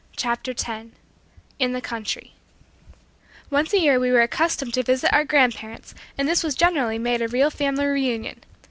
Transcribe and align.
CHAPTER 0.15 0.55
TEN 0.55 0.93
IN 1.59 1.73
THE 1.73 1.79
COUNTRY 1.81 2.33
Once 3.51 3.71
a 3.71 3.77
year 3.79 3.99
we 3.99 4.09
were 4.11 4.23
accustomed 4.23 4.73
to 4.73 4.81
visit 4.81 5.13
our 5.13 5.23
grandparents 5.25 5.93
and 6.17 6.27
this 6.27 6.41
was 6.41 6.55
generally 6.55 6.97
made 6.97 7.21
a 7.21 7.27
real 7.27 7.51
family 7.51 7.85
reunion. 7.85 8.43